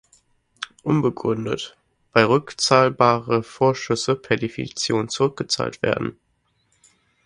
[0.81, 1.77] Unbegründet,
[2.13, 6.17] weil rückzahlbare Vorschüsse per Definition zurückgezahlt werden.